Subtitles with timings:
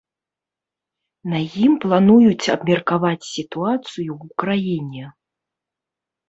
[1.33, 5.05] На ім плануюць абмеркаваць сітуацыю ў краіне.